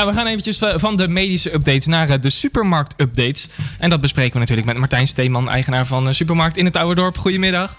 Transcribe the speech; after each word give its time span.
Ja, 0.00 0.06
we 0.06 0.12
gaan 0.12 0.26
eventjes 0.26 0.60
eh, 0.60 0.72
van 0.76 0.96
de 0.96 1.08
medische 1.08 1.54
updates 1.54 1.86
naar 1.86 2.08
eh, 2.08 2.20
de 2.20 2.30
supermarkt 2.30 2.94
updates. 2.96 3.48
En 3.78 3.90
dat 3.90 4.00
bespreken 4.00 4.32
we 4.32 4.38
natuurlijk 4.38 4.66
met 4.66 4.76
Martijn 4.76 5.06
Steeman, 5.06 5.48
eigenaar 5.48 5.86
van 5.86 6.14
Supermarkt 6.14 6.56
in 6.56 6.64
het 6.64 6.76
Oude 6.76 6.94
Dorp. 6.94 7.18
Goedemiddag. 7.18 7.76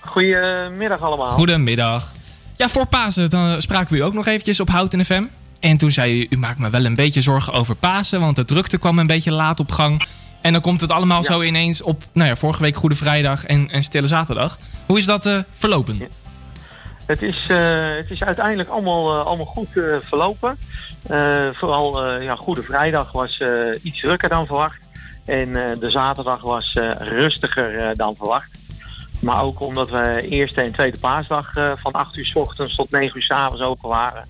Goedemiddag 0.00 1.00
allemaal. 1.00 1.32
Goedemiddag. 1.32 2.12
Ja, 2.56 2.68
voor 2.68 2.86
Pasen 2.86 3.30
dan 3.30 3.62
spraken 3.62 3.92
we 3.92 3.98
u 3.98 4.02
ook 4.02 4.12
nog 4.12 4.26
eventjes 4.26 4.60
op 4.60 4.68
Houten 4.68 5.04
FM. 5.04 5.24
En 5.60 5.76
toen 5.76 5.90
zei 5.90 6.20
u, 6.20 6.26
u 6.30 6.36
maakt 6.36 6.58
me 6.58 6.70
wel 6.70 6.84
een 6.84 6.94
beetje 6.94 7.22
zorgen 7.22 7.52
over 7.52 7.74
Pasen, 7.74 8.20
want 8.20 8.36
de 8.36 8.44
drukte 8.44 8.78
kwam 8.78 8.98
een 8.98 9.06
beetje 9.06 9.32
laat 9.32 9.60
op 9.60 9.70
gang. 9.70 10.06
En 10.40 10.52
dan 10.52 10.62
komt 10.62 10.80
het 10.80 10.90
allemaal 10.90 11.24
zo 11.24 11.42
ineens 11.42 11.82
op, 11.82 12.04
nou 12.12 12.28
ja, 12.28 12.36
vorige 12.36 12.62
week 12.62 12.76
Goede 12.76 12.94
Vrijdag 12.94 13.44
en, 13.44 13.70
en 13.70 13.82
Stille 13.82 14.06
Zaterdag. 14.06 14.58
Hoe 14.86 14.98
is 14.98 15.04
dat 15.04 15.26
uh, 15.26 15.38
verlopen? 15.54 16.08
Het 17.08 17.22
is, 17.22 17.46
uh, 17.50 17.96
het 17.96 18.10
is 18.10 18.22
uiteindelijk 18.22 18.68
allemaal, 18.68 19.18
uh, 19.18 19.26
allemaal 19.26 19.46
goed 19.46 19.68
verlopen. 20.02 20.58
vooral 21.52 22.20
ja, 22.20 22.34
Goede 22.34 22.62
Vrijdag 22.62 23.12
was 23.12 23.42
iets 23.82 24.00
drukker 24.00 24.28
dan 24.28 24.46
verwacht. 24.46 24.78
En 25.24 25.52
de 25.52 25.90
zaterdag 25.90 26.40
was 26.40 26.72
rustiger 26.98 27.96
dan 27.96 28.14
verwacht. 28.16 28.50
Maar 29.20 29.42
ook 29.42 29.60
omdat 29.60 29.90
we 29.90 30.26
eerste 30.28 30.60
en 30.60 30.72
tweede 30.72 30.98
paasdag 30.98 31.52
van 31.82 31.92
8 31.92 32.16
uur 32.16 32.26
s 32.26 32.34
ochtends 32.34 32.74
tot 32.74 32.90
9 32.90 33.16
uur 33.16 33.22
s 33.22 33.30
avonds 33.30 33.62
open 33.62 33.88
waren. 33.88 34.24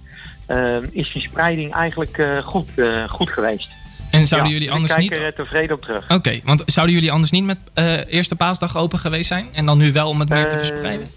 is 0.90 1.12
die 1.12 1.22
spreiding 1.22 1.74
eigenlijk 1.74 2.22
goed, 2.44 2.68
goed 3.08 3.30
geweest. 3.30 3.68
En 4.10 4.26
zouden 4.26 4.52
jullie 4.52 4.72
anders 4.72 4.96
niet... 4.96 5.14
Ik 5.14 5.20
er 5.20 5.34
tevreden 5.34 5.76
op 5.76 5.82
terug. 5.82 6.10
Oké, 6.10 6.40
want 6.44 6.62
zouden 6.66 6.94
jullie 6.94 7.12
anders 7.12 7.30
niet 7.30 7.44
met 7.44 7.58
uh, 7.74 8.12
eerste 8.12 8.36
paasdag 8.36 8.76
open 8.76 8.98
geweest 8.98 9.28
zijn? 9.28 9.48
En 9.52 9.66
dan 9.66 9.78
nu 9.78 9.92
wel 9.92 10.08
om 10.08 10.20
het 10.20 10.28
meer 10.28 10.48
te 10.48 10.54
uh, 10.54 10.64
verspreiden? 10.64 11.08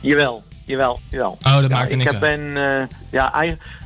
Jawel, 0.00 0.42
jawel, 0.64 1.00
jawel. 1.10 1.38
Oh, 1.42 1.60
dat 1.60 1.70
maakt 1.70 1.90
er 1.90 1.96
niks 1.96 2.12
ik 2.12 2.18
ben, 2.18 2.40
uh, 2.40 2.82
ja, 3.10 3.32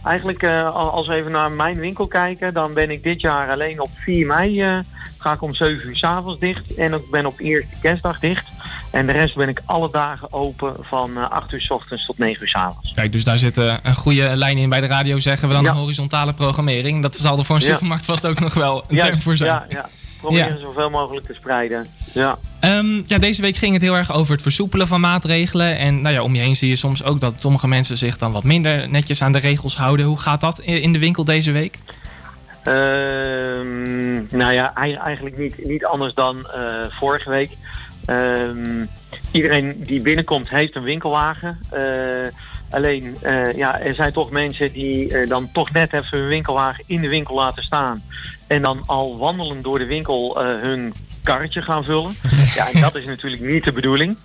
eigenlijk 0.04 0.44
als 0.72 1.06
we 1.06 1.14
even 1.14 1.30
naar 1.30 1.50
mijn 1.50 1.78
winkel 1.78 2.06
kijken, 2.06 2.54
dan 2.54 2.74
ben 2.74 2.90
ik 2.90 3.02
dit 3.02 3.20
jaar 3.20 3.50
alleen 3.50 3.80
op 3.80 3.90
4 3.94 4.26
mei 4.26 4.84
ga 5.18 5.32
ik 5.32 5.42
om 5.42 5.54
7 5.54 5.88
uur 5.88 5.96
s 5.96 6.04
avonds 6.04 6.40
dicht 6.40 6.74
en 6.74 6.92
ik 6.92 7.10
ben 7.10 7.26
op 7.26 7.40
eerste 7.40 7.76
kerstdag 7.80 8.18
dicht. 8.20 8.46
En 8.90 9.06
de 9.06 9.12
rest 9.12 9.34
ben 9.34 9.48
ik 9.48 9.62
alle 9.64 9.90
dagen 9.90 10.32
open 10.32 10.76
van 10.80 11.30
8 11.30 11.52
uur 11.52 11.60
s 11.60 11.70
ochtends 11.70 12.06
tot 12.06 12.18
9 12.18 12.42
uur 12.42 12.48
s 12.48 12.54
avonds. 12.54 12.92
Kijk, 12.92 13.12
dus 13.12 13.24
daar 13.24 13.38
zit 13.38 13.56
een 13.56 13.94
goede 13.94 14.36
lijn 14.36 14.58
in 14.58 14.68
bij 14.68 14.80
de 14.80 14.86
radio, 14.86 15.18
zeggen 15.18 15.48
we 15.48 15.54
dan, 15.54 15.66
een 15.66 15.74
horizontale 15.74 16.34
programmering. 16.34 17.02
Dat 17.02 17.16
zal 17.16 17.38
er 17.38 17.44
voor 17.44 17.56
een 17.56 17.62
supermarkt 17.62 18.04
vast 18.04 18.26
ook 18.26 18.40
nog 18.40 18.54
wel 18.54 18.84
een 18.88 18.96
term 18.96 19.20
voor 19.20 19.36
zijn. 19.36 19.50
Ja, 19.50 19.66
ja. 19.68 19.88
Proberen 20.20 20.60
zoveel 20.60 20.90
mogelijk 20.90 21.26
te 21.26 21.34
spreiden. 21.34 21.86
Ja. 22.12 22.38
Um, 22.60 23.02
ja, 23.06 23.18
deze 23.18 23.42
week 23.42 23.56
ging 23.56 23.72
het 23.72 23.82
heel 23.82 23.96
erg 23.96 24.12
over 24.12 24.32
het 24.32 24.42
versoepelen 24.42 24.86
van 24.86 25.00
maatregelen. 25.00 25.78
En 25.78 26.00
nou 26.00 26.14
ja, 26.14 26.22
om 26.22 26.34
je 26.34 26.40
heen 26.40 26.56
zie 26.56 26.68
je 26.68 26.76
soms 26.76 27.04
ook 27.04 27.20
dat 27.20 27.34
sommige 27.36 27.68
mensen 27.68 27.96
zich 27.96 28.16
dan 28.16 28.32
wat 28.32 28.44
minder 28.44 28.88
netjes 28.88 29.22
aan 29.22 29.32
de 29.32 29.38
regels 29.38 29.76
houden. 29.76 30.06
Hoe 30.06 30.20
gaat 30.20 30.40
dat 30.40 30.58
in 30.58 30.92
de 30.92 30.98
winkel 30.98 31.24
deze 31.24 31.52
week? 31.52 31.78
Um, 32.64 34.28
nou 34.30 34.52
ja, 34.52 34.74
eigenlijk 34.74 35.38
niet, 35.38 35.66
niet 35.66 35.84
anders 35.84 36.14
dan 36.14 36.36
uh, 36.36 36.84
vorige 36.88 37.30
week. 37.30 37.50
Um, 38.06 38.88
iedereen 39.32 39.82
die 39.82 40.00
binnenkomt 40.00 40.48
heeft 40.48 40.76
een 40.76 40.82
winkelwagen. 40.82 41.58
Alleen, 42.70 43.16
uh, 43.22 43.52
ja, 43.52 43.80
er 43.80 43.94
zijn 43.94 44.12
toch 44.12 44.30
mensen 44.30 44.72
die 44.72 45.26
dan 45.26 45.52
toch 45.52 45.72
net 45.72 45.92
even 45.92 46.18
hun 46.18 46.28
winkelwagen 46.28 46.84
in 46.86 47.00
de 47.00 47.08
winkel 47.08 47.34
laten 47.34 47.62
staan. 47.62 48.02
En 48.46 48.62
dan 48.62 48.82
al 48.86 49.18
wandelen 49.18 49.62
door 49.62 49.78
de 49.78 49.86
winkel 49.86 50.42
hun 50.42 50.94
karretje 51.22 51.62
gaan 51.62 51.84
vullen. 51.84 52.12
Ja, 52.54 52.70
en 52.72 52.80
dat 52.80 52.94
is 52.94 53.04
natuurlijk 53.04 53.42
niet 53.42 53.64
de 53.64 53.72
bedoeling. 53.72 54.16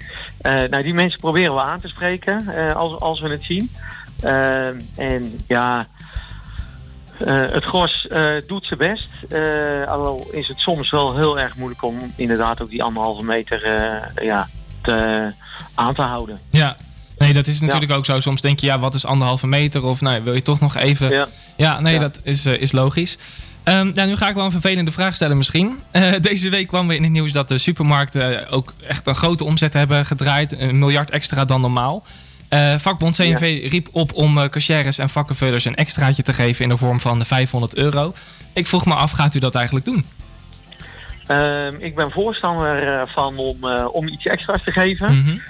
nou, 0.41 0.83
die 0.83 0.93
mensen 0.93 1.19
proberen 1.19 1.53
we 1.53 1.61
aan 1.61 1.79
te 1.79 1.87
spreken 1.87 2.47
als, 2.75 2.99
als 2.99 3.19
we 3.19 3.29
het 3.29 3.43
zien. 3.43 3.71
en 4.95 5.39
ja, 5.47 5.87
uh, 7.27 7.51
het 7.51 7.63
gros 7.63 8.07
uh, 8.09 8.35
doet 8.47 8.65
zijn 8.65 8.79
best. 8.79 9.09
Uh, 9.29 9.87
alhoewel 9.87 10.27
is 10.31 10.47
het 10.47 10.59
soms 10.59 10.89
wel 10.89 11.15
heel 11.15 11.39
erg 11.39 11.55
moeilijk 11.55 11.83
om 11.83 12.13
inderdaad 12.15 12.61
ook 12.61 12.69
die 12.69 12.83
anderhalve 12.83 13.23
meter 13.23 13.67
ja, 14.23 14.47
te, 14.81 15.31
aan 15.75 15.93
te 15.93 16.01
houden. 16.01 16.39
Ja, 16.49 16.75
nee, 17.23 17.33
dat 17.33 17.47
is 17.47 17.59
natuurlijk 17.59 17.91
ja. 17.91 17.97
ook 17.97 18.05
zo. 18.05 18.19
Soms 18.19 18.41
denk 18.41 18.59
je, 18.59 18.65
ja, 18.65 18.79
wat 18.79 18.93
is 18.93 19.05
anderhalve 19.05 19.47
meter? 19.47 19.83
Of 19.83 20.01
nou, 20.01 20.23
wil 20.23 20.33
je 20.33 20.41
toch 20.41 20.59
nog 20.59 20.75
even... 20.77 21.09
Ja, 21.09 21.27
ja 21.57 21.79
nee, 21.79 21.99
dat 21.99 22.19
is, 22.23 22.45
is 22.45 22.71
logisch. 22.71 23.17
Um, 23.63 23.91
ja, 23.93 24.05
nu 24.05 24.15
ga 24.15 24.29
ik 24.29 24.35
wel 24.35 24.45
een 24.45 24.51
vervelende 24.51 24.91
vraag 24.91 25.15
stellen 25.15 25.37
misschien. 25.37 25.79
deze 26.21 26.49
week 26.49 26.67
kwam 26.67 26.87
we 26.87 26.95
in 26.95 27.03
het 27.03 27.11
nieuws 27.11 27.31
dat 27.31 27.47
de 27.47 27.57
supermarkten 27.57 28.49
ook 28.49 28.73
echt 28.87 29.07
een 29.07 29.15
grote 29.15 29.43
omzet 29.43 29.73
hebben 29.73 30.05
gedraaid. 30.05 30.59
Een 30.59 30.79
miljard 30.79 31.09
extra 31.09 31.45
dan 31.45 31.61
normaal. 31.61 32.03
Uh, 32.49 32.73
vakbond 32.77 33.15
CNV 33.15 33.59
ja. 33.61 33.69
riep 33.69 33.87
op 33.91 34.13
om 34.13 34.37
uh, 34.37 34.45
cashiers 34.45 34.97
en 34.97 35.09
vakkenvullers 35.09 35.65
een 35.65 35.75
extraatje 35.75 36.23
te 36.23 36.33
geven 36.33 36.63
in 36.63 36.69
de 36.69 36.77
vorm 36.77 36.99
van 36.99 37.19
de 37.19 37.25
500 37.25 37.75
euro. 37.75 38.13
Ik 38.53 38.67
vroeg 38.67 38.85
me 38.85 38.93
af, 38.93 39.11
gaat 39.11 39.35
u 39.35 39.39
dat 39.39 39.55
eigenlijk 39.55 39.85
doen? 39.85 40.05
Uh, 41.33 41.79
ik 41.79 41.95
ben 41.95 42.11
voorstander 42.11 42.83
uh, 42.83 43.01
van 43.05 43.37
om, 43.37 43.65
om 43.91 44.07
iets 44.07 44.25
extra's 44.25 44.63
te 44.63 44.71
geven. 44.71 45.13
Mm 45.13 45.23
-hmm. 45.25 45.41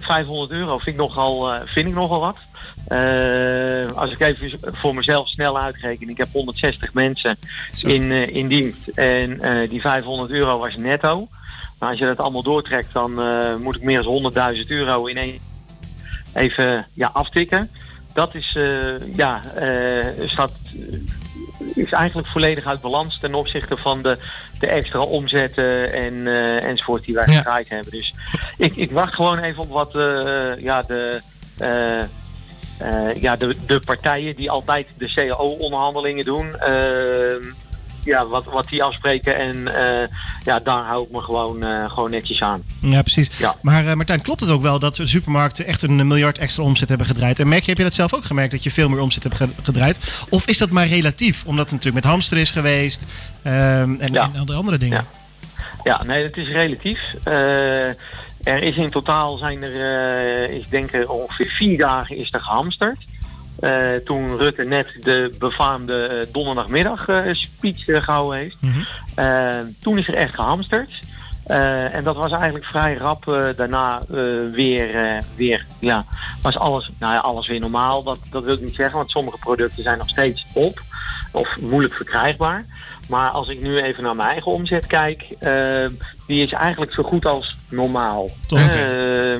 500 0.00 0.50
euro 0.50 0.78
vind 0.78 0.96
ik 0.96 1.02
nogal, 1.02 1.60
vind 1.64 1.88
ik 1.88 1.94
nogal 1.94 2.20
wat. 2.20 2.38
als 3.94 4.10
ik 4.10 4.20
even 4.20 4.58
voor 4.62 4.94
mezelf 4.94 5.28
snel 5.28 5.58
uitreken, 5.58 6.08
ik 6.08 6.16
heb 6.16 6.28
160 6.32 6.92
mensen 6.92 7.36
in, 7.82 8.12
in 8.12 8.48
dienst 8.48 8.88
en 8.94 9.40
die 9.68 9.80
500 9.80 10.30
euro 10.30 10.58
was 10.58 10.76
netto. 10.76 11.28
Maar 11.78 11.88
als 11.88 11.98
je 11.98 12.04
dat 12.04 12.18
allemaal 12.18 12.42
doortrekt, 12.42 12.92
dan 12.92 13.12
moet 13.62 13.76
ik 13.76 13.82
meer 13.82 14.02
dan 14.02 14.32
100.000 14.54 14.66
euro 14.66 15.06
in 15.06 15.16
één 15.16 15.38
even 16.34 16.86
ja, 16.92 17.10
aftikken. 17.12 17.70
Dat 18.12 18.34
is, 18.34 18.58
ja, 19.14 19.40
staat, 20.26 20.52
is 21.76 21.92
eigenlijk 21.92 22.28
volledig 22.28 22.66
uit 22.66 22.80
balans 22.80 23.18
ten 23.20 23.34
opzichte 23.34 23.76
van 23.76 24.02
de, 24.02 24.18
de 24.58 24.66
extra 24.66 25.00
omzetten 25.00 25.92
en, 25.92 26.14
uh, 26.14 26.64
enzovoort 26.64 27.04
die 27.04 27.14
wij 27.14 27.26
ja. 27.26 27.36
gedraaid 27.36 27.68
hebben. 27.68 27.90
Dus 27.90 28.14
ik, 28.56 28.76
ik 28.76 28.90
wacht 28.90 29.14
gewoon 29.14 29.38
even 29.38 29.62
op 29.62 29.68
wat 29.68 29.92
ja, 30.58 30.82
de, 30.82 31.20
ja, 33.20 33.36
de, 33.36 33.56
de 33.66 33.80
partijen 33.84 34.36
die 34.36 34.50
altijd 34.50 34.86
de 34.98 35.12
CAO-onderhandelingen 35.14 36.24
doen 36.24 36.54
ja, 38.06 38.26
wat, 38.26 38.44
wat 38.44 38.68
die 38.68 38.82
afspreken. 38.82 39.36
En 39.36 39.56
uh, 39.56 40.16
ja, 40.44 40.60
daar 40.60 40.84
hou 40.84 41.04
ik 41.04 41.10
me 41.10 41.20
gewoon, 41.20 41.64
uh, 41.64 41.90
gewoon 41.90 42.10
netjes 42.10 42.40
aan. 42.40 42.62
Ja, 42.80 43.02
precies. 43.02 43.30
Ja. 43.38 43.56
Maar 43.62 43.84
uh, 43.84 43.92
Martijn, 43.92 44.22
klopt 44.22 44.40
het 44.40 44.50
ook 44.50 44.62
wel 44.62 44.78
dat 44.78 44.96
de 44.96 45.06
supermarkten 45.06 45.66
echt 45.66 45.82
een 45.82 46.06
miljard 46.06 46.38
extra 46.38 46.62
omzet 46.62 46.88
hebben 46.88 47.06
gedraaid? 47.06 47.40
En 47.40 47.48
merk 47.48 47.62
je, 47.62 47.68
heb 47.68 47.78
je 47.78 47.84
dat 47.84 47.94
zelf 47.94 48.14
ook 48.14 48.24
gemerkt, 48.24 48.50
dat 48.50 48.62
je 48.62 48.70
veel 48.70 48.88
meer 48.88 49.00
omzet 49.00 49.22
hebt 49.22 49.36
gedraaid? 49.62 50.26
Of 50.28 50.46
is 50.46 50.58
dat 50.58 50.70
maar 50.70 50.86
relatief, 50.86 51.44
omdat 51.44 51.64
het 51.64 51.72
natuurlijk 51.72 52.04
met 52.04 52.12
hamster 52.12 52.38
is 52.38 52.50
geweest 52.50 53.06
en, 53.42 53.98
ja. 54.12 54.30
en 54.32 54.48
andere 54.48 54.78
dingen? 54.78 55.06
Ja. 55.84 55.98
ja, 55.98 56.04
nee, 56.04 56.22
het 56.22 56.36
is 56.36 56.48
relatief. 56.48 57.00
er 57.24 58.62
is 58.62 58.76
in 58.76 58.90
totaal 58.90 59.36
zijn 59.38 59.62
er, 59.62 60.50
ik 60.50 60.70
denk 60.70 60.90
ongeveer 61.06 61.46
vier 61.46 61.78
dagen 61.78 62.16
is 62.16 62.28
er 62.30 62.40
gehamsterd. 62.40 62.98
Uh, 63.60 63.94
toen 64.04 64.36
Rutte 64.36 64.64
net 64.64 64.96
de 65.00 65.34
befaamde 65.38 66.24
uh, 66.26 66.32
donderdagmiddag 66.32 67.08
uh, 67.08 67.34
speech 67.34 67.84
gehouden 67.84 68.38
heeft. 68.38 68.56
Mm 68.60 68.72
-hmm. 69.14 69.76
toen 69.80 69.98
is 69.98 70.08
er 70.08 70.14
echt 70.14 70.34
gehamsterd. 70.34 70.90
en 71.92 72.04
dat 72.04 72.16
was 72.16 72.32
eigenlijk 72.32 72.64
vrij 72.64 72.94
rap 72.94 73.52
daarna 73.56 74.02
weer, 74.52 75.22
weer, 75.36 75.66
ja, 75.78 76.04
was 76.42 76.58
alles, 76.58 76.90
nou 76.98 77.14
ja, 77.14 77.20
alles 77.20 77.46
weer 77.46 77.60
normaal. 77.60 78.02
Dat, 78.02 78.18
dat 78.30 78.44
wil 78.44 78.54
ik 78.54 78.60
niet 78.60 78.74
zeggen, 78.74 78.96
want 78.96 79.10
sommige 79.10 79.38
producten 79.38 79.82
zijn 79.82 79.98
nog 79.98 80.08
steeds 80.08 80.46
op 80.54 80.82
of 81.32 81.60
moeilijk 81.60 81.94
verkrijgbaar. 81.94 82.64
Maar 83.08 83.30
als 83.30 83.48
ik 83.48 83.60
nu 83.60 83.80
even 83.80 84.02
naar 84.02 84.16
mijn 84.16 84.28
eigen 84.28 84.52
omzet 84.52 84.86
kijk, 84.86 85.26
die 86.26 86.44
is 86.44 86.52
eigenlijk 86.52 86.92
zo 86.92 87.02
goed 87.02 87.26
als 87.26 87.55
normaal. 87.68 88.30
Uh, 88.52 89.34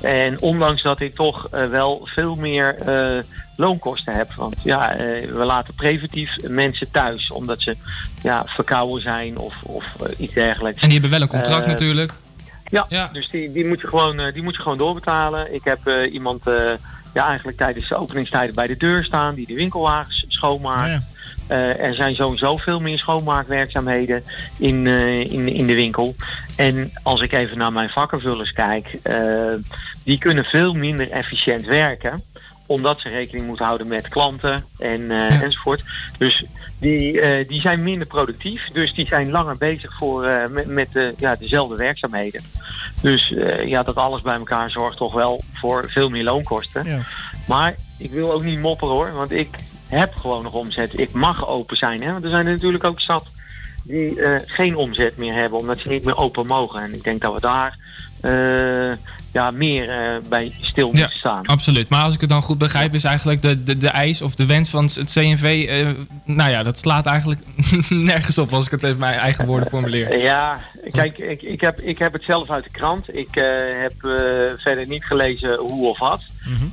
en 0.00 0.40
ondanks 0.40 0.82
dat 0.82 1.00
ik 1.00 1.14
toch 1.14 1.48
uh, 1.54 1.66
wel 1.66 2.00
veel 2.04 2.34
meer 2.34 2.76
loonkosten 3.56 4.14
heb. 4.14 4.32
Want 4.32 4.56
ja, 4.62 4.96
we 5.32 5.44
laten 5.44 5.74
preventief 5.74 6.36
mensen 6.48 6.90
thuis, 6.90 7.30
omdat 7.30 7.60
ze 7.60 7.76
ja, 8.22 8.42
verkouden 8.46 9.02
zijn 9.02 9.38
of, 9.38 9.54
of 9.62 9.84
iets 10.18 10.34
dergelijks. 10.34 10.80
En 10.80 10.88
die 10.88 11.00
hebben 11.00 11.18
wel 11.18 11.28
een 11.28 11.34
contract 11.34 11.66
natuurlijk. 11.66 12.12
Ja, 12.64 12.86
ja, 12.88 13.08
dus 13.12 13.28
die, 13.30 13.52
die, 13.52 13.66
moet 13.66 13.80
je 13.80 13.86
gewoon, 13.86 14.32
die 14.32 14.42
moet 14.42 14.56
je 14.56 14.62
gewoon 14.62 14.78
doorbetalen. 14.78 15.54
Ik 15.54 15.64
heb 15.64 15.88
iemand 16.12 16.42
ja, 17.12 17.26
eigenlijk 17.26 17.58
tijdens 17.58 17.88
de 17.88 17.96
openingstijden 17.96 18.54
bij 18.54 18.66
de 18.66 18.76
deur 18.76 19.04
staan, 19.04 19.34
die 19.34 19.46
de 19.46 19.54
winkelwagens 19.54 20.21
schoonmaakt. 20.42 20.88
Ja, 20.88 20.92
ja. 20.92 21.02
Uh, 21.48 21.84
er 21.86 21.94
zijn 21.94 22.14
sowieso 22.14 22.56
veel 22.56 22.80
meer 22.80 22.98
schoonmaakwerkzaamheden 22.98 24.24
in, 24.58 24.84
uh, 24.84 25.20
in, 25.20 25.48
in 25.48 25.66
de 25.66 25.74
winkel. 25.74 26.14
En 26.56 26.92
als 27.02 27.20
ik 27.20 27.32
even 27.32 27.58
naar 27.58 27.72
mijn 27.72 27.88
vakkenvullers 27.88 28.52
kijk, 28.52 28.98
uh, 29.04 29.54
die 30.04 30.18
kunnen 30.18 30.44
veel 30.44 30.74
minder 30.74 31.10
efficiënt 31.10 31.66
werken 31.66 32.22
omdat 32.66 33.00
ze 33.00 33.08
rekening 33.08 33.46
moeten 33.46 33.64
houden 33.64 33.86
met 33.86 34.08
klanten 34.08 34.64
en, 34.78 35.06
ja. 35.06 35.42
enzovoort. 35.42 35.82
Dus 36.18 36.44
die, 36.78 37.46
die 37.46 37.60
zijn 37.60 37.82
minder 37.82 38.06
productief. 38.06 38.68
Dus 38.72 38.94
die 38.94 39.06
zijn 39.06 39.30
langer 39.30 39.56
bezig 39.56 39.96
voor, 39.96 40.50
met, 40.50 40.66
met 40.66 41.14
ja, 41.16 41.36
dezelfde 41.36 41.76
werkzaamheden. 41.76 42.42
Dus 43.00 43.34
ja, 43.64 43.82
dat 43.82 43.96
alles 43.96 44.22
bij 44.22 44.36
elkaar 44.36 44.70
zorgt 44.70 44.96
toch 44.96 45.12
wel 45.12 45.42
voor 45.52 45.90
veel 45.90 46.08
meer 46.08 46.24
loonkosten. 46.24 46.84
Ja. 46.84 47.00
Maar 47.46 47.74
ik 47.98 48.10
wil 48.10 48.32
ook 48.32 48.42
niet 48.42 48.60
mopperen 48.60 48.94
hoor. 48.94 49.12
Want 49.12 49.32
ik 49.32 49.48
heb 49.92 50.14
gewoon 50.14 50.42
nog 50.42 50.52
omzet. 50.52 50.98
Ik 50.98 51.12
mag 51.12 51.46
open 51.48 51.76
zijn. 51.76 52.02
Hè? 52.02 52.12
Want 52.12 52.24
er 52.24 52.30
zijn 52.30 52.44
natuurlijk 52.44 52.84
ook 52.84 53.00
stad 53.00 53.26
die 53.84 54.18
geen 54.46 54.76
omzet 54.76 55.16
meer 55.16 55.34
hebben 55.34 55.58
omdat 55.58 55.78
ze 55.78 55.88
niet 55.88 56.04
meer 56.04 56.16
open 56.16 56.46
mogen. 56.46 56.80
En 56.80 56.94
ik 56.94 57.02
denk 57.02 57.20
dat 57.20 57.34
we 57.34 57.40
daar 57.40 57.78
ja, 59.32 59.50
meer 59.50 59.88
uh, 59.88 60.28
bij 60.28 60.54
stil 60.60 60.86
moeten 60.86 61.10
ja, 61.10 61.16
staan. 61.18 61.46
Absoluut. 61.46 61.88
Maar 61.88 62.02
als 62.02 62.14
ik 62.14 62.20
het 62.20 62.28
dan 62.28 62.42
goed 62.42 62.58
begrijp, 62.58 62.94
is 62.94 63.04
eigenlijk 63.04 63.42
de, 63.42 63.62
de, 63.62 63.76
de 63.76 63.88
eis 63.88 64.22
of 64.22 64.34
de 64.34 64.46
wens 64.46 64.70
van 64.70 64.84
het 64.84 65.12
CNV, 65.12 65.42
uh, 65.42 65.80
eh, 65.80 65.96
nou 66.24 66.50
ja, 66.50 66.62
dat 66.62 66.78
slaat 66.78 67.06
eigenlijk 67.06 67.40
nergens 67.88 68.38
op 68.38 68.52
als 68.52 68.66
ik 68.66 68.70
het 68.70 68.82
even 68.82 68.98
mijn 68.98 69.18
eigen 69.18 69.46
woorden 69.46 69.68
formuleer. 69.68 70.10
Ja, 70.22 70.60
kijk, 70.90 71.18
ik, 71.18 71.42
ik, 71.42 71.60
heb, 71.60 71.80
ik 71.80 71.98
heb 71.98 72.12
het 72.12 72.22
zelf 72.22 72.50
uit 72.50 72.64
de 72.64 72.70
krant. 72.70 73.14
Ik 73.14 73.34
heb 73.80 73.92
verder 74.58 74.86
niet 74.86 75.04
gelezen 75.04 75.58
hoe 75.58 75.88
of 75.88 75.98
wat. 75.98 76.22
Mm 76.44 76.70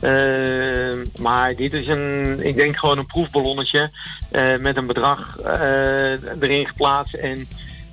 maar 1.20 1.56
dit 1.56 1.74
is 1.74 1.88
een, 1.88 2.40
ik 2.46 2.56
denk 2.56 2.78
gewoon 2.78 2.98
een 2.98 3.06
proefballonnetje 3.06 3.92
met 4.60 4.78
een 4.78 4.88
bedrag 4.88 5.38
erin 6.40 6.68
geplaatst 6.68 7.14
en 7.14 7.48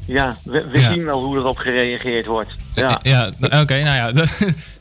ja, 0.07 0.37
we, 0.45 0.69
we 0.69 0.79
zien 0.79 1.05
wel 1.05 1.23
hoe 1.23 1.37
erop 1.37 1.57
gereageerd 1.57 2.27
wordt. 2.27 2.51
Ja, 2.75 3.01
ja 3.03 3.33
oké, 3.41 3.83
nou 3.83 3.97
ja. 3.97 4.13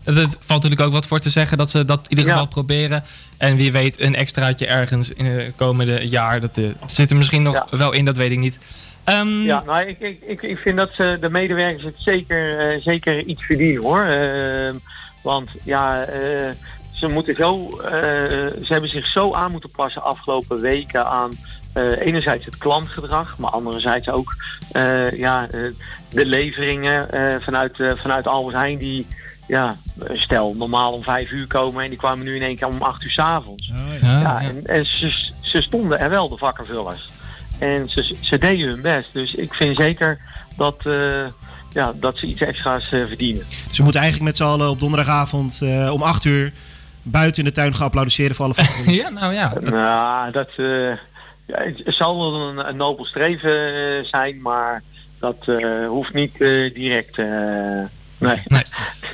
Het 0.03 0.37
valt 0.39 0.63
natuurlijk 0.63 0.81
ook 0.81 0.91
wat 0.91 1.07
voor 1.07 1.19
te 1.19 1.29
zeggen 1.29 1.57
dat 1.57 1.69
ze 1.69 1.85
dat 1.85 1.99
in 2.07 2.17
ieder 2.17 2.31
geval 2.31 2.47
proberen. 2.47 3.03
En 3.37 3.55
wie 3.55 3.71
weet 3.71 4.01
een 4.01 4.15
extraatje 4.15 4.67
ergens 4.67 5.13
in 5.13 5.25
het 5.25 5.53
komende 5.55 6.07
jaar. 6.07 6.39
Dat 6.39 6.57
uh, 6.57 6.69
zit 6.85 7.11
er 7.11 7.17
misschien 7.17 7.43
nog 7.43 7.67
wel 7.69 7.93
in, 7.93 8.05
dat 8.05 8.17
weet 8.17 8.31
ik 8.31 8.39
niet. 8.39 8.59
Um, 9.05 9.41
ja, 9.41 9.63
nou, 9.65 9.87
ik, 9.87 9.99
ik, 9.99 10.21
ik, 10.21 10.41
ik 10.41 10.57
vind 10.57 10.77
dat 10.77 10.89
ze, 10.93 11.17
de 11.21 11.29
medewerkers 11.29 11.83
het 11.83 11.95
zeker, 11.97 12.75
uh, 12.75 12.81
zeker 12.81 13.23
iets 13.23 13.43
verdienen 13.43 13.81
hoor. 13.81 14.05
Uh, 14.05 14.73
want 15.21 15.49
ja, 15.63 16.07
ze 17.07 17.13
moeten 17.13 17.35
zo, 17.35 17.69
ze 18.61 18.65
hebben 18.67 18.89
zich 18.89 19.05
zo 19.05 19.33
aan 19.33 19.51
moeten 19.51 19.71
passen 19.71 20.03
afgelopen 20.03 20.61
weken 20.61 21.05
aan 21.05 21.31
uh, 21.77 22.05
enerzijds 22.05 22.45
het 22.45 22.57
klantgedrag, 22.57 23.37
maar 23.37 23.51
anderzijds 23.51 24.09
ook 24.09 24.35
uh, 24.73 25.11
ja, 25.11 25.47
uh, 25.51 25.71
de 26.09 26.25
leveringen 26.25 27.07
vanuit, 27.41 27.75
vanuit 27.97 28.27
Albert 28.27 28.55
Heijn 28.55 28.77
die 28.77 29.07
ja, 29.47 29.75
stel 30.13 30.53
normaal 30.53 30.91
om 30.91 31.03
vijf 31.03 31.31
uur 31.31 31.47
komen 31.47 31.83
en 31.83 31.89
die 31.89 31.97
kwamen 31.97 32.25
nu 32.25 32.35
in 32.35 32.41
één 32.41 32.55
keer 32.55 32.67
om 32.67 32.81
acht 32.81 33.03
uur 33.03 33.11
s 33.11 33.19
avonds. 33.19 33.69
Oh, 33.69 34.01
ja. 34.01 34.19
ja. 34.19 34.41
en, 34.41 34.65
en 34.65 34.85
ze, 34.85 35.31
ze, 35.41 35.61
stonden 35.61 35.99
er 35.99 36.09
wel, 36.09 36.29
de 36.29 36.37
vakkenvullers. 36.37 37.09
En 37.59 37.89
ze, 37.89 38.15
ze 38.21 38.37
deden 38.37 38.67
hun 38.67 38.81
best. 38.81 39.09
Dus 39.13 39.33
ik 39.33 39.53
vind 39.53 39.75
zeker 39.77 40.19
dat, 40.57 40.83
ja, 41.69 41.93
dat 41.95 42.17
ze 42.17 42.25
iets 42.25 42.41
extra's 42.41 42.85
verdienen. 42.89 43.45
Ze 43.71 43.83
moeten 43.83 44.01
eigenlijk 44.01 44.31
met 44.31 44.37
z'n 44.37 44.53
allen 44.53 44.69
op 44.69 44.79
donderdagavond 44.79 45.61
om 45.91 46.01
acht 46.01 46.25
uur 46.25 46.53
buiten 47.05 47.43
in 47.43 47.49
de 47.49 47.55
tuin 47.55 47.75
gaan 47.75 47.85
applaudisseren 47.85 48.35
voor 48.35 48.45
alle 48.45 48.53
vakkenvullers. 48.63 48.97
ja, 48.97 49.09
nou 49.09 49.33
ja. 49.33 49.49
Dat... 49.49 49.63
Nou, 49.63 50.31
dat 50.31 50.49
ja, 51.45 51.57
het 51.83 51.95
zal 51.95 52.17
wel 52.17 52.49
een, 52.49 52.67
een 52.67 52.77
nobel 52.77 53.05
streven 53.05 53.75
eh, 53.75 54.03
zijn, 54.03 54.41
maar 54.41 54.83
dat 55.19 55.37
eh, 55.45 55.87
hoeft 55.87 56.13
niet 56.13 56.41
eh, 56.41 56.73
direct. 56.73 57.15
Nee. 58.17 58.41
nee. 58.45 58.63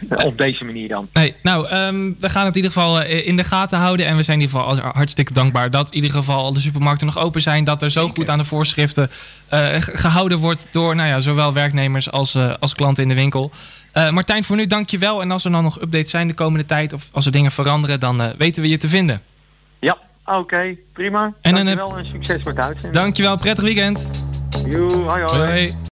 Op 0.28 0.38
deze 0.38 0.64
manier 0.64 0.88
dan. 0.88 1.08
Nee, 1.14 1.36
nou, 1.44 1.76
um, 1.76 2.16
we 2.20 2.30
gaan 2.30 2.46
het 2.46 2.56
in 2.56 2.62
ieder 2.62 2.72
geval 2.72 3.02
in 3.02 3.36
de 3.36 3.44
gaten 3.44 3.80
houden. 3.80 4.06
En 4.06 4.16
we 4.16 4.24
zijn 4.24 4.40
in 4.40 4.46
ieder 4.46 4.60
geval 4.60 4.92
hartstikke 4.92 5.34
dankbaar 5.34 5.70
dat 5.70 5.90
in 5.90 5.96
ieder 5.96 6.12
geval 6.12 6.54
de 6.54 6.60
supermarkten 6.60 7.08
nog 7.08 7.18
open 7.18 7.42
zijn. 7.42 7.64
Dat 7.64 7.82
er 7.82 7.92
zo 7.92 8.08
goed 8.08 8.30
aan 8.30 8.38
de 8.38 8.44
voorschriften 8.44 9.10
uh, 9.54 9.68
gehouden 9.78 10.38
wordt 10.38 10.68
door 10.72 10.96
nou 10.96 11.08
ja, 11.08 11.20
zowel 11.20 11.54
werknemers 11.54 12.12
als, 12.12 12.36
uh, 12.36 12.54
als 12.60 12.76
klanten 12.76 13.04
in 13.04 13.10
de 13.10 13.16
winkel. 13.16 13.52
Uh, 13.94 14.10
Martijn, 14.10 14.44
voor 14.44 14.56
nu 14.56 14.68
dank 14.68 14.90
je 14.90 14.98
wel. 14.98 15.22
En 15.22 15.32
als 15.32 15.46
er 15.46 15.52
dan 15.52 15.64
nog 15.64 15.82
updates 15.82 16.10
zijn 16.10 16.28
de 16.28 16.34
komende 16.34 16.66
tijd 16.66 16.94
of 16.94 17.10
als 17.12 17.26
er 17.26 17.32
dingen 17.32 17.52
veranderen, 17.52 18.00
dan 18.00 18.34
weten 18.38 18.62
we 18.62 18.70
je 18.70 18.78
te 18.78 18.90
vinden. 18.90 19.22
Ja, 19.80 19.98
Oké, 20.26 20.76
prima. 20.94 21.34
En 21.42 21.56
Dankjewel 21.56 21.98
en 21.98 22.06
succes 22.06 22.44
met 22.44 22.58
uitzending. 22.58 22.94
Dankjewel, 22.94 23.38
prettig 23.38 23.64
weekend. 23.64 24.10
Joe, 24.66 24.92
hoi 24.92 25.24
hoi. 25.24 25.52
hoi. 25.52 25.76